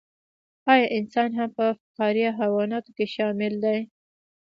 [0.73, 3.79] ایا انسان هم په فقاریه حیواناتو کې شامل دی